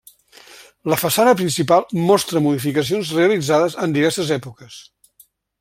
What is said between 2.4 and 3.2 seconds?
modificacions